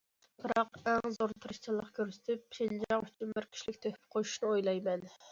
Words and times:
بىراق 0.43 0.77
ئەڭ 0.91 1.11
زور 1.17 1.33
تىرىشچانلىق 1.41 1.91
كۆرسىتىپ 1.99 2.57
شىنجاڭ 2.59 3.05
ئۈچۈن 3.09 3.35
بىر 3.35 3.47
كىشىلىك 3.57 3.77
تۆھپە 3.83 4.09
قوشۇشنى 4.17 4.49
ئويلايمەن. 4.53 5.05